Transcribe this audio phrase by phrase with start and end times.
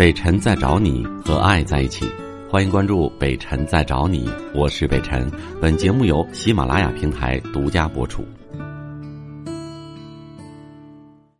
[0.00, 2.06] 北辰在找你和爱在一起，
[2.48, 5.30] 欢迎关注北辰在找你，我是北辰。
[5.60, 8.24] 本节目由喜马拉雅平台独家播出。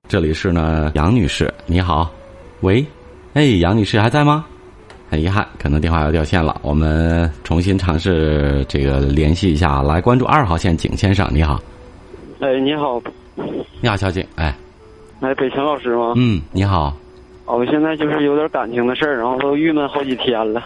[0.06, 2.12] 这里是呢，杨女士，你好，
[2.60, 2.84] 喂，
[3.32, 4.44] 哎，杨女士还在吗？
[5.08, 11.58] 很遗憾，可能电话要掉线了，我们重新尝试这个联系一下，来关注二号线景先生，你好，
[12.40, 13.00] 哎，你好，
[13.80, 14.54] 你好，小景，哎，
[15.20, 16.12] 哎，北辰老师吗？
[16.16, 16.92] 嗯，你好，哦，
[17.56, 20.62] 我现在就是有点感情的事儿，然后都郁闷好几天了。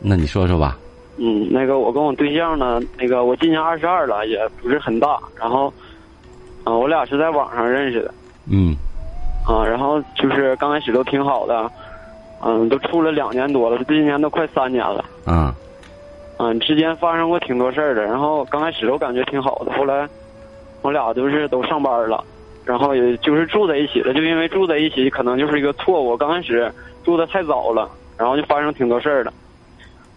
[0.00, 0.76] 那你说说吧，
[1.16, 5.72] 嗯，那个我跟我对象呢，那个我今年二十二了，也不是很大，然后，
[6.64, 8.14] 啊、我俩是在网上认识的，
[8.50, 8.76] 嗯。
[9.46, 11.70] 啊，然后就是刚开始都挺好的，
[12.42, 15.54] 嗯，都处了两年多了，今年都快三年了，啊。
[16.38, 20.08] 嗯，之间发生过挺多事儿的，然后刚开始都感觉挺好的，后来
[20.82, 22.24] 我俩就是都上班了，
[22.64, 26.72] 然后也就是住在一起了，就因为住在一起可能就是一个错误，刚开始
[27.04, 29.32] 住的太早了，然后就发生挺多事儿了，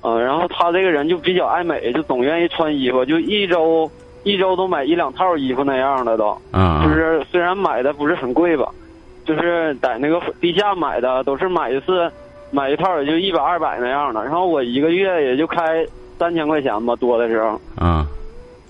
[0.02, 3.90] 嗯，然后他这个人就比较爱美，就总愿意穿衣服，就一周
[4.24, 8.72] 一周都买一两套衣服那样的都，啊，就是虽然买的不是很贵吧，
[9.26, 12.10] 就是在那个地下买的，都是买一次
[12.52, 15.86] 买一套也就一百二百那样的，然后我一个月也就开
[16.18, 18.08] 三千块钱吧，多的时候，啊。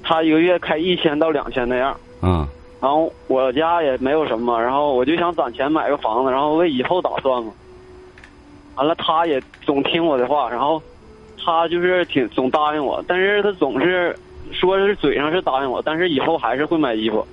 [0.04, 1.92] 他一个月开一千到两千那样。
[2.22, 2.48] 啊
[2.80, 7.52] 然后我家也没有什么，然后我就想攒钱买个房子，然后为以后打算嘛。
[8.76, 10.82] 完了，他也总听我的话，然后
[11.44, 14.16] 他就是挺总答应我，但是他总是
[14.52, 17.26] 说是嘴上是答应我，但是以后还是会买衣服。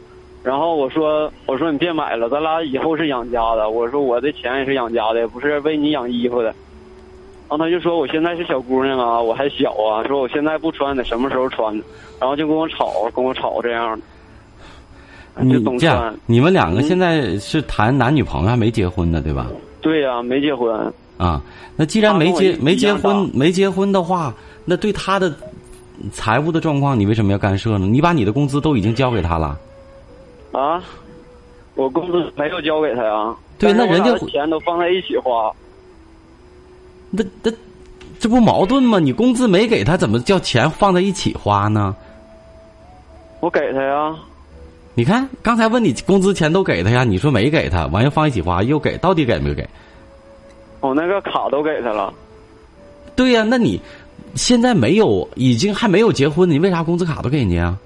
[0.42, 3.68] 然后我说我说你别买了，咱俩以后是养家的。
[3.68, 6.46] 我说我的钱也是养家的，不是为你养衣服的。
[6.46, 11.74] 然后他就说我现在是小姑娘啊，我还小啊，说我现在不穿得什么时候穿？
[12.18, 14.06] 然后就跟我吵，跟我吵这样的。
[15.36, 19.48] 就你总这样，，你们两个嗯现在是谈男女朋友还没结婚呢，对吧？
[19.80, 20.92] 对呀、没结婚。
[21.16, 21.40] 啊，
[21.76, 25.32] 那既然没结没结婚没结婚的话，那对他的
[26.12, 27.86] 财务的状况，你为什么要干涉呢？
[27.86, 29.58] 你把你的工资都已经交给他了，
[30.52, 30.82] 啊，
[31.74, 33.34] 我工资没有交给他呀。
[33.58, 35.52] 对那人家钱都放在一起花。
[37.10, 37.52] 那那
[38.18, 38.98] 这不矛盾吗？
[38.98, 41.94] 你工资没给他，怎么叫钱放在一起花呢？
[43.38, 44.16] 我给他呀，
[44.94, 49.68] 你看刚才问你工资钱都给他呀，你说没给他，完又放一起花，又给，到底给没给？
[50.80, 52.12] 我那个卡都给他了。
[53.16, 53.80] 对呀、那你
[54.34, 57.78] 现在没有，已经还没有结婚，你为啥工资卡都给人家啊？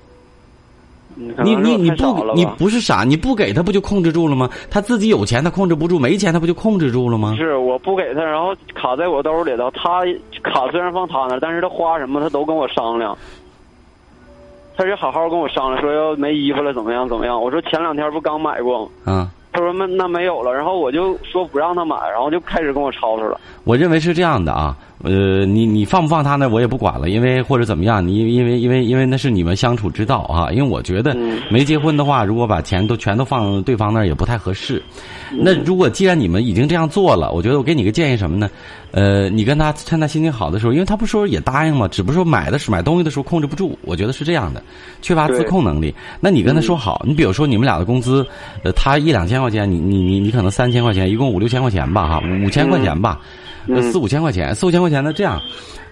[1.20, 4.48] 嗯可你你你不你不是傻，你不给他不就控制住了吗？
[4.70, 7.34] 他自己有钱他控制不住，没钱他不就控制住了吗？
[7.36, 9.68] 是我不给他，然后卡在我兜里头。
[9.72, 10.02] 他
[10.44, 13.16] 卡虽然放他那，但是他花什么他都跟我商量。
[14.78, 17.42] 他就好好跟我商量，说要没衣服了怎么样怎么样。
[17.42, 18.90] 我说前两天不刚买过吗？
[19.06, 23.40] 嗯，他说那那没有了，然后我就说不让他买，然后就开始跟我吵吵了。
[23.64, 30.50] 我认为是这样的啊，呃，你你放不放他那我也不管了，因为或者怎么样，你因为因为因为那是你们相处之道啊。
[30.52, 34.80] 因为我觉得嗯没结婚的话，如果把钱都全都放对方那儿也不太合适。
[35.30, 38.48] 那如果既然你们已经这样做了，我觉得我给你个建议什么呢？
[38.90, 44.62] 呃，你跟他趁他心情好的时候，因为他不说也答应嘛，只不过说买的是买东西的时候控制不住，我觉得是这样的，
[45.02, 45.94] 缺乏自控能力。
[46.20, 48.26] 那你跟他说好，你比如说你们俩的工资，
[48.64, 53.20] 呃，他一两千块钱，你你你你可能三千块钱，一共五六千块钱吧，哈，五千块钱吧，
[53.82, 55.40] 四五千块钱，四五千块钱呢，这样。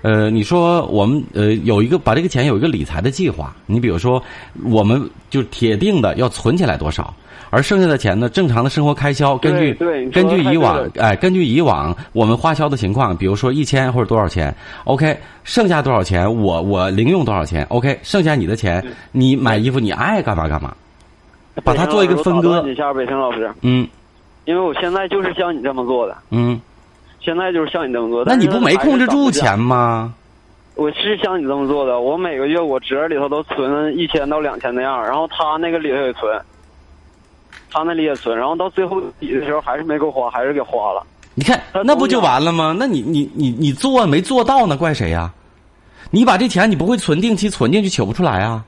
[0.03, 4.23] 呃，你说我们呃有一个把这个钱有一个理财的计划，你比如说
[4.65, 7.13] 我们就铁定的要存起来多少，
[7.51, 9.75] 而剩下的钱呢，正常的生活开销，根据
[10.13, 20.73] 根据以往哎，根据以往我们花销的情况，比如说一千或者多少钱，OK，剩下多少钱我我零用多少钱，OK，剩下你的钱你买衣服你爱干嘛干嘛，
[21.65, 23.87] 把它做一个分割一下，北辰老师，嗯
[24.45, 26.61] 因为我现在就是像你这么做的，嗯，
[27.21, 28.25] 现在就是像你这么做。
[28.25, 30.15] 那你不没控制住钱吗？
[30.77, 36.41] 我是像你这么做的，我每个月我侄里头都存一千到两千那样，然后他那个里头也存，
[37.73, 41.03] 他那里也存，然后到最后底的时候还是没够花，还是给花了。
[41.35, 42.77] 你看，那不就完了吗？
[42.79, 44.77] 那你你你你做没做到呢？
[44.77, 45.33] 怪谁呀、
[46.11, 48.63] 你把这钱你不会存定期存进去取不出来啊？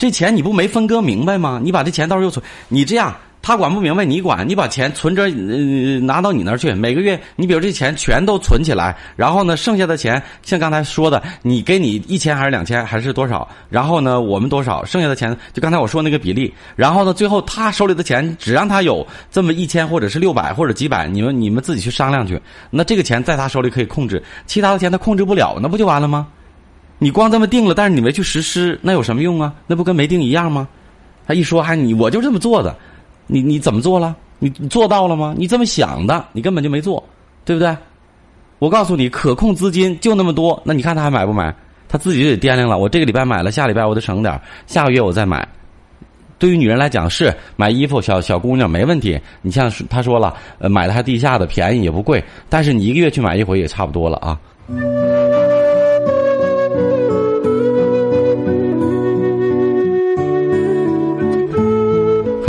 [0.00, 1.60] 这钱你不没分割明白吗？
[1.62, 13.46] 你把这钱到时候又存，你这样他管不明白，你管，你把钱存着，呃，拿到你那儿去，每个月你比如这钱全都存起来，然后呢，剩下的钱像刚才说的，你给你一千还是两千还是多少？
[13.68, 14.82] 然后呢，我们多少？
[14.86, 22.40] 剩下的钱就刚才我说那个比例，然后呢，最后他手里的钱只让他有这么一千或者是六百或者几百，你们你们自己去商量去。
[22.70, 26.26] 那这个钱在他手里可以控制，其他的钱他控制不了，那不就完了吗？
[27.02, 29.52] 你光这么定了，但是你没去实施，那有什么用啊？
[29.66, 30.68] 那不跟没定一样吗？
[31.26, 32.76] 他一说还你我就这么做的，
[33.26, 34.14] 你你怎么做了？
[34.38, 35.34] 你你做到了吗？
[35.36, 37.02] 你这么想的，你根本就没做，
[37.44, 37.74] 对不对？
[38.58, 41.54] 我告诉你，可控资金就那么多，那你看他还买不买？
[41.88, 42.76] 他自己就得掂量了。
[42.76, 45.48] 我这个礼拜买了，下礼拜我得省点下个月我再买。
[46.38, 49.18] 对于女人来讲，是买衣服，小小姑娘没问题。
[49.42, 52.22] 你像他说了，呃，买的还地下的，便宜也不贵。
[52.48, 54.38] 但是你一个月去买一回也差不多了啊。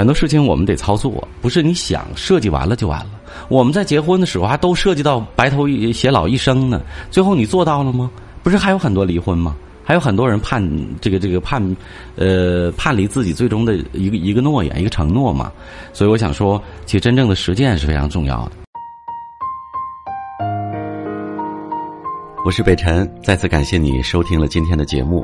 [0.02, 3.12] 很多事情我们得操作，不是你想设计完了就完了。
[3.50, 6.82] 我们在结婚的时候还都涉及到白头偕老一生呢，
[7.12, 8.10] 最后你做到了吗？
[8.42, 9.56] 不是还有很多离婚吗？
[9.84, 10.68] 还有很多人判
[11.00, 11.64] 这个这个判，
[12.16, 15.52] 呃判离自己最终的一个一个诺言一个承诺嘛。
[15.94, 18.54] 所以我想说，其实真正的实践是非常重要的。
[22.44, 25.24] 我是北辰，再次感谢你收听了今天的节目，